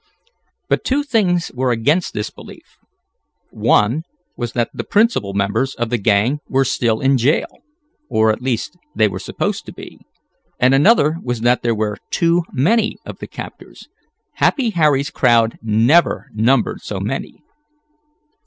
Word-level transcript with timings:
But 0.67 0.83
two 0.83 1.03
things 1.03 1.51
were 1.53 1.69
against 1.69 2.15
this 2.15 2.31
belief. 2.31 2.79
One 3.51 4.01
was 4.35 4.53
that 4.53 4.71
the 4.73 4.83
principal 4.83 5.35
members 5.35 5.75
of 5.75 5.91
the 5.91 5.99
gang 5.99 6.39
were 6.49 6.65
still 6.65 7.01
in 7.01 7.19
jail, 7.19 7.59
or 8.09 8.31
at 8.31 8.41
least 8.41 8.75
they 8.95 9.07
were 9.07 9.19
supposed 9.19 9.63
to 9.67 9.71
be, 9.71 9.99
and 10.59 10.73
another 10.73 11.17
was 11.21 11.41
that 11.41 11.61
there 11.61 11.75
were 11.75 11.97
too 12.09 12.41
many 12.51 12.97
of 13.05 13.19
the 13.19 13.27
captors. 13.27 13.89
Happy 14.37 14.71
Harry's 14.71 15.11
crowd 15.11 15.59
never 15.61 16.31
numbered 16.33 16.81
so 16.81 16.99
many. 16.99 17.43